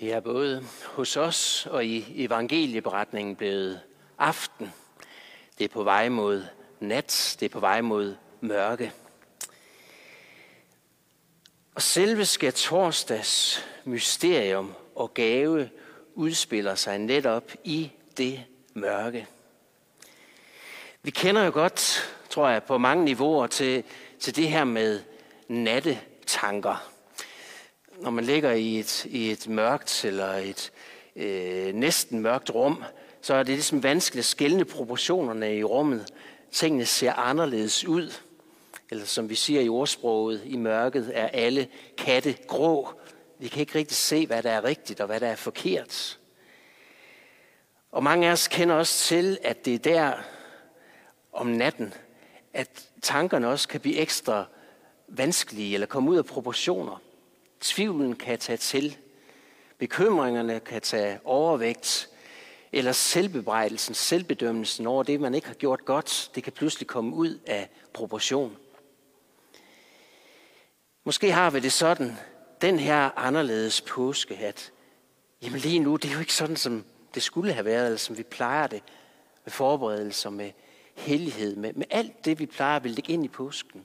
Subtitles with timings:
[0.00, 3.80] Det er både hos os og i evangelieberetningen blevet
[4.18, 4.72] aften.
[5.58, 6.44] Det er på vej mod
[6.80, 8.92] nat, det er på vej mod mørke.
[11.74, 15.70] Og selve skal torsdags mysterium og gave
[16.14, 19.26] udspiller sig netop i det mørke.
[21.02, 23.84] Vi kender jo godt, tror jeg, på mange niveauer til,
[24.20, 25.00] til det her med
[25.48, 26.93] nattetanker
[28.00, 30.72] når man ligger i et, i et mørkt eller et
[31.16, 32.84] øh, næsten mørkt rum,
[33.20, 36.06] så er det ligesom vanskeligt at skælne proportionerne i rummet.
[36.52, 38.12] Tingene ser anderledes ud.
[38.90, 41.68] Eller som vi siger i ordsproget, i mørket er alle
[41.98, 42.88] katte grå.
[43.38, 46.18] Vi kan ikke rigtig se, hvad der er rigtigt og hvad der er forkert.
[47.92, 50.12] Og mange af os kender også til, at det er der
[51.32, 51.94] om natten,
[52.54, 54.44] at tankerne også kan blive ekstra
[55.08, 57.03] vanskelige eller komme ud af proportioner.
[57.64, 58.96] Tvivlen kan tage til.
[59.78, 62.08] Bekymringerne kan tage overvægt.
[62.72, 67.38] Eller selvbebrejdelsen, selvbedømmelsen over det, man ikke har gjort godt, det kan pludselig komme ud
[67.46, 68.56] af proportion.
[71.04, 72.16] Måske har vi det sådan,
[72.60, 74.72] den her anderledes påske, at
[75.42, 78.18] jamen lige nu, det er jo ikke sådan, som det skulle have været, eller som
[78.18, 78.82] vi plejer det,
[79.44, 80.50] med forberedelser, med
[80.94, 83.84] hellighed, med, med alt det, vi plejer at lægge ind i påsken.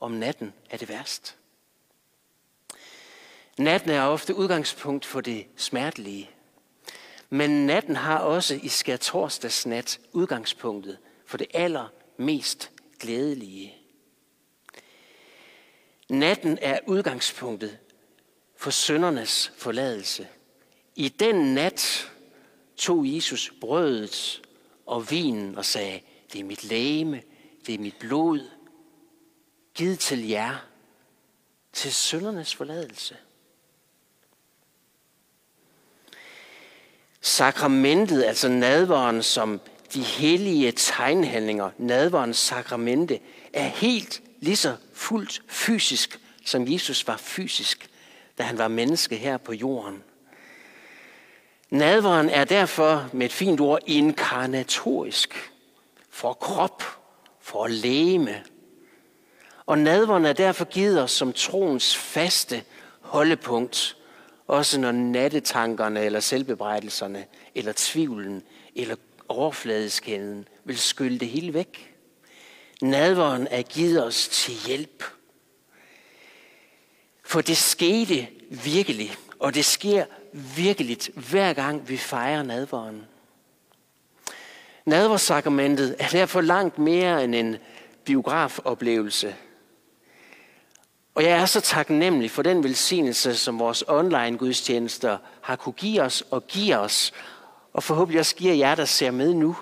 [0.00, 1.39] Om natten er det værst.
[3.60, 6.30] Natten er ofte udgangspunkt for det smertelige.
[7.30, 13.74] Men natten har også i skærtorsdagsnat udgangspunktet for det allermest glædelige.
[16.08, 17.78] Natten er udgangspunktet
[18.56, 20.28] for søndernes forladelse.
[20.96, 22.10] I den nat
[22.76, 24.42] tog Jesus brødet
[24.86, 26.00] og vinen og sagde,
[26.32, 27.22] det er mit læme,
[27.66, 28.50] det er mit blod,
[29.74, 30.66] givet til jer,
[31.72, 33.16] til søndernes forladelse.
[37.20, 39.60] Sakramentet, altså nadvaren som
[39.94, 43.20] de hellige tegnhandlinger, nadvarens sakramente,
[43.52, 47.90] er helt lige så fuldt fysisk, som Jesus var fysisk,
[48.38, 50.02] da han var menneske her på jorden.
[51.70, 55.52] Nadvaren er derfor med et fint ord inkarnatorisk
[56.10, 56.82] for krop,
[57.40, 58.42] for læme.
[59.66, 62.62] Og nadvaren er derfor givet os som troens faste
[63.00, 63.96] holdepunkt
[64.50, 67.24] også når nattetankerne eller selvbebrejdelserne
[67.54, 68.42] eller tvivlen
[68.74, 68.96] eller
[69.28, 71.94] overfladeskæden vil skylde det hele væk.
[72.82, 75.04] Nadveren er givet os til hjælp.
[77.24, 80.04] For det skete virkelig, og det sker
[80.56, 83.06] virkeligt hver gang vi fejrer nadveren.
[84.86, 87.56] Nadversakramentet er derfor langt mere end en
[88.04, 89.34] biografoplevelse–
[91.14, 96.02] og jeg er så taknemmelig for den velsignelse, som vores online gudstjenester har kunne give
[96.02, 97.12] os og give os,
[97.72, 99.56] og forhåbentlig også giver jer, der ser med nu.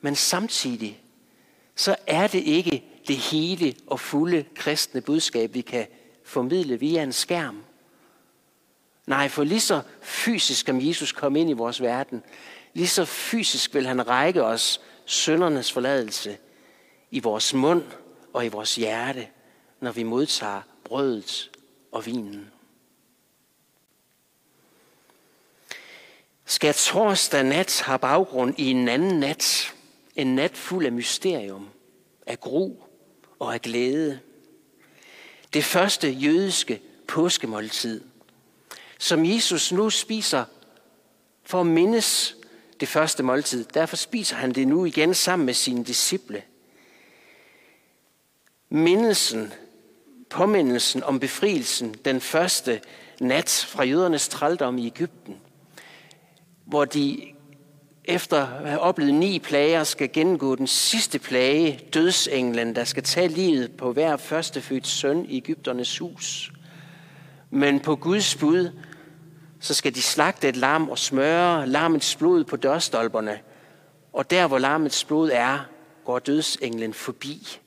[0.00, 1.00] Men samtidig,
[1.76, 5.86] så er det ikke det hele og fulde kristne budskab, vi kan
[6.24, 7.62] formidle via en skærm.
[9.06, 12.22] Nej, for lige så fysisk som Jesus kom ind i vores verden,
[12.74, 16.38] lige så fysisk vil han række os søndernes forladelse
[17.10, 17.82] i vores mund
[18.32, 19.26] og i vores hjerte,
[19.80, 21.50] når vi modtager brødet
[21.92, 22.50] og vinen.
[26.44, 29.74] Skal torsdag nat have baggrund i en anden nat,
[30.16, 31.68] en nat fuld af mysterium,
[32.26, 32.74] af gru
[33.38, 34.20] og af glæde.
[35.52, 38.04] Det første jødiske påskemåltid,
[38.98, 40.44] som Jesus nu spiser
[41.44, 42.36] for at mindes
[42.80, 43.64] det første måltid.
[43.64, 46.42] Derfor spiser han det nu igen sammen med sine disciple.
[48.68, 49.52] Mindelsen
[50.30, 52.80] påmindelsen om befrielsen den første
[53.20, 55.36] nat fra jødernes trældom i Ægypten,
[56.64, 57.32] hvor de
[58.04, 63.28] efter at have oplevet ni plager, skal gennemgå den sidste plage, dødsenglen, der skal tage
[63.28, 66.52] livet på hver førstefødt søn i Ægypternes hus.
[67.50, 68.70] Men på Guds bud,
[69.60, 73.38] så skal de slagte et lam og smøre lammets blod på dørstolperne.
[74.12, 75.58] Og der, hvor lammets blod er,
[76.04, 77.58] går dødsenglen forbi.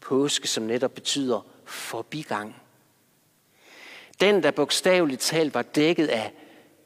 [0.00, 2.56] Påske, som netop betyder forbigang.
[4.20, 6.32] Den, der bogstaveligt talt var dækket af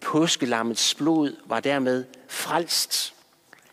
[0.01, 3.15] påskelammets blod, var dermed frelst,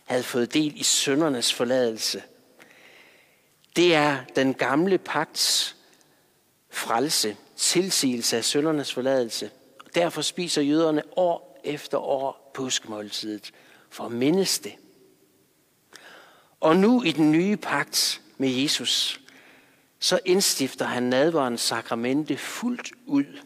[0.05, 2.23] havde fået del i søndernes forladelse.
[3.75, 5.75] Det er den gamle pagts
[6.69, 9.51] frelse, tilsigelse af søndernes forladelse.
[9.95, 13.51] Derfor spiser jøderne år efter år påskemåltidet
[13.89, 14.73] for at mindes det.
[16.59, 19.21] Og nu i den nye pagt med Jesus,
[20.03, 23.39] så indstifter han nadverens sakramente fuldt ud.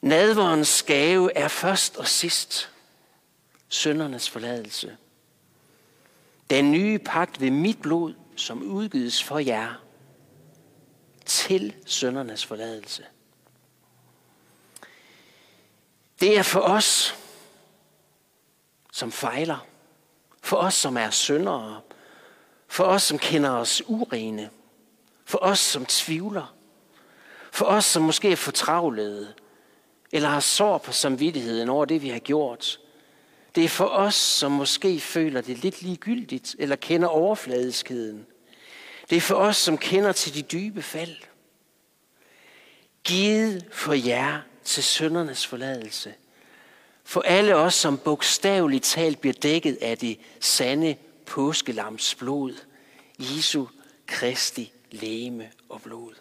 [0.00, 2.70] Nadverens gave er først og sidst
[3.68, 4.96] søndernes forladelse.
[6.50, 9.74] Den nye pagt ved mit blod, som udgives for jer,
[11.24, 13.04] til søndernes forladelse.
[16.20, 17.14] Det er for os,
[18.92, 19.66] som fejler,
[20.42, 21.80] for os, som er syndere,
[22.68, 24.50] for os, som kender os urene,
[25.24, 26.54] for os, som tvivler,
[27.52, 29.34] for os, som måske er fortravlede,
[30.12, 32.80] eller har sår på samvittigheden over det, vi har gjort.
[33.54, 38.26] Det er for os, som måske føler det lidt ligegyldigt, eller kender overfladiskheden.
[39.10, 41.16] Det er for os, som kender til de dybe fald.
[43.04, 46.14] Givet for jer til søndernes forladelse.
[47.04, 50.96] For alle os, som bogstaveligt talt bliver dækket af det sande
[51.26, 52.52] påskelams blod.
[53.18, 53.66] Jesu
[54.06, 56.14] Kristi læme og blod.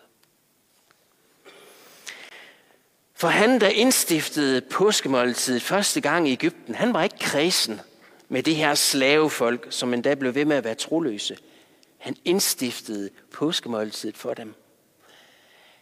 [3.13, 7.81] For han, der indstiftede påskemåltidet første gang i Ægypten, han var ikke kredsen
[8.29, 11.37] med det her slavefolk, som endda blev ved med at være troløse.
[11.97, 14.55] Han indstiftede påskemåltidet for dem.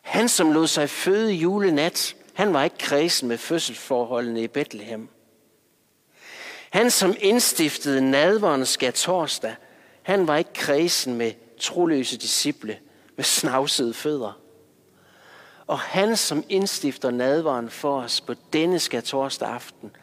[0.02, 5.10] Han, som lod sig føde julenat, han var ikke kredsen med fødselsforholdene i Bethlehem.
[6.72, 9.56] Han, som indstiftede nadveren skal torsdag,
[10.02, 12.80] han var ikke kredsen med troløse disciple
[13.16, 14.42] med snavsede fødder.
[15.68, 19.96] Og han, som indstifter nadveren for os på denne skal torsdag aften,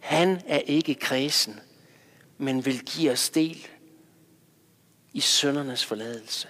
[0.00, 1.60] han er ikke kredsen,
[2.38, 3.66] men vil give os del
[5.12, 6.48] i søndernes forladelse.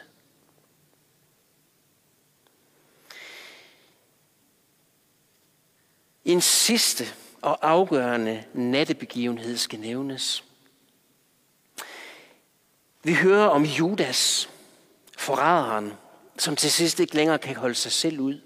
[6.25, 7.05] En sidste
[7.43, 10.45] og afgørende nattebegivenhed skal nævnes.
[13.03, 14.51] Vi hører om Judas,
[15.19, 15.93] forræderen,
[16.39, 18.41] som til sidst ikke længere kan holde sig selv ud,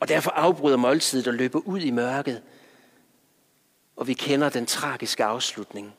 [0.00, 2.42] og derfor afbryder måltidet og løber ud i mørket.
[3.96, 5.94] Og vi kender den tragiske afslutning.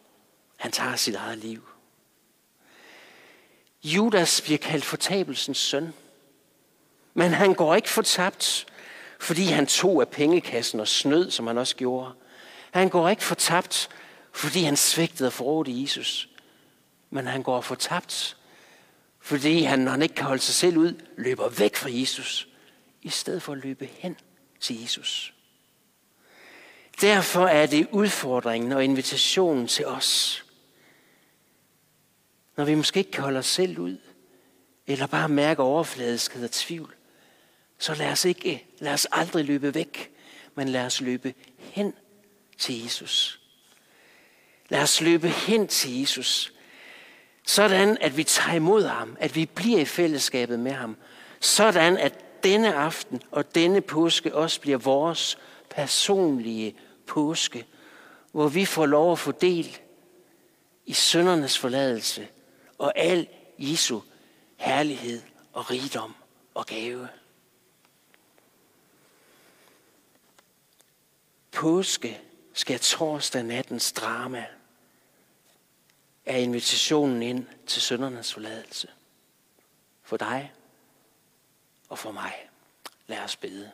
[0.58, 1.64] Han tager sit eget liv.
[3.84, 5.94] Judas bliver kaldt fortabelsens søn.
[7.14, 8.66] Men han går ikke fortabt,
[9.26, 12.14] fordi han tog af pengekassen og snød, som han også gjorde.
[12.72, 13.90] Han går ikke fortabt,
[14.32, 16.30] fordi han svigtede og forrådte Jesus.
[17.10, 18.38] Men han går fortabt,
[19.20, 22.48] fordi han, når han ikke kan holde sig selv ud, løber væk fra Jesus,
[23.02, 24.18] i stedet for at løbe hen
[24.60, 25.34] til Jesus.
[27.02, 30.44] Derfor er det udfordringen og invitationen til os.
[32.58, 33.98] Når vi måske ikke kan holde os selv ud,
[34.88, 36.96] eller bare mærke overfladiskhed og tvivl,
[37.78, 40.12] så lad os ikke, lad os aldrig løbe væk,
[40.56, 41.94] men lad os løbe hen
[42.58, 43.40] til Jesus.
[44.70, 46.54] Lad os løbe hen til Jesus.
[47.48, 50.98] Sådan, at vi tager imod ham, at vi bliver i fællesskabet med ham.
[51.40, 55.38] Sådan, at denne aften og denne påske også bliver vores
[55.70, 56.76] personlige
[57.08, 57.66] påske,
[58.32, 59.78] hvor vi får lov at få del
[60.86, 62.28] i søndernes forladelse
[62.78, 63.28] og al
[63.58, 64.00] Jesu
[64.58, 65.22] herlighed
[65.54, 66.16] og rigdom
[66.54, 67.08] og gave.
[71.56, 72.22] Påske
[72.54, 74.46] skal torsdag nattens drama
[76.26, 78.88] er invitationen ind til søndernes forladelse.
[80.04, 80.52] For dig
[81.90, 82.34] og for mig.
[83.08, 83.72] Lad os bede.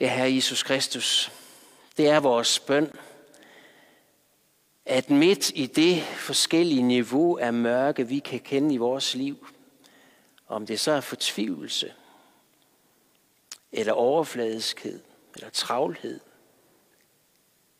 [0.00, 1.32] Ja, Herre Jesus Kristus,
[1.96, 2.92] det er vores bøn,
[4.86, 9.48] at midt i det forskellige niveau af mørke, vi kan kende i vores liv,
[10.48, 11.94] om det så er fortvivlelse,
[13.76, 15.00] eller overfladiskhed,
[15.34, 16.20] eller travlhed,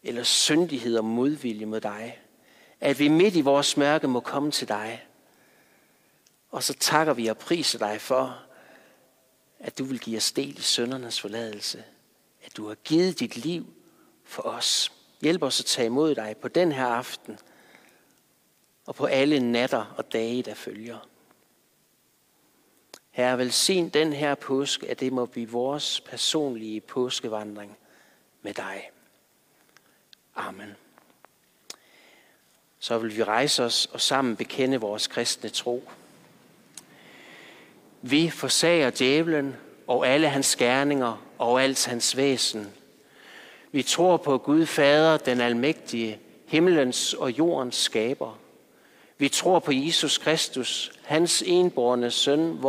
[0.02, 2.20] eller syndighed og modvilje mod dig.
[2.80, 5.06] At vi midt i vores mørke må komme til dig.
[6.50, 8.42] Og så takker vi og priser dig for,
[9.58, 11.84] at du vil give os del i søndernes forladelse.
[12.44, 13.66] At du har givet dit liv
[14.24, 14.92] for os.
[15.20, 17.38] Hjælp os at tage imod dig på den her aften
[18.86, 21.08] og på alle natter og dage, der følger.
[23.14, 27.76] Herre, velsign den her påske, at det må blive vores personlige påskevandring
[28.42, 28.90] med dig.
[30.36, 30.76] Amen.
[32.78, 35.88] Så vil vi rejse os og sammen bekende vores kristne tro.
[38.02, 39.56] Vi forsager djævlen
[39.86, 42.72] og alle hans gerninger og alt hans væsen.
[43.72, 48.38] Vi tror på Gud Fader, den almægtige, himlens og jordens skaber.
[49.18, 52.60] Vi tror på Jesus Kristus, hans enborne søn,